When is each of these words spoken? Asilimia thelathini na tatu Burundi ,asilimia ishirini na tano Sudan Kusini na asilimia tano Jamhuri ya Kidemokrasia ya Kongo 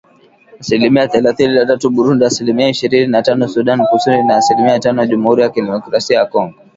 Asilimia 0.59 1.07
thelathini 1.07 1.53
na 1.55 1.65
tatu 1.65 1.89
Burundi 1.89 2.25
,asilimia 2.25 2.69
ishirini 2.69 3.07
na 3.07 3.21
tano 3.21 3.47
Sudan 3.47 3.85
Kusini 3.87 4.23
na 4.23 4.35
asilimia 4.37 4.79
tano 4.79 5.05
Jamhuri 5.05 5.41
ya 5.41 5.49
Kidemokrasia 5.49 6.17
ya 6.17 6.25
Kongo 6.25 6.53